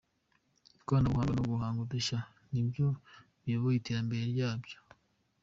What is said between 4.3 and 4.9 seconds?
ryacyo.